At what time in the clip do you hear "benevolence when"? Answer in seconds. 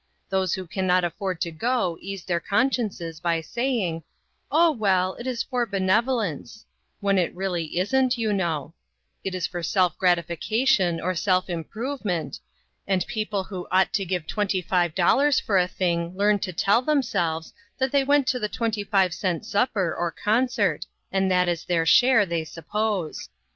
5.67-7.19